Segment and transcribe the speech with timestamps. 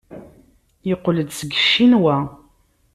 [0.87, 2.17] Yeqqel-d seg Ccinwa.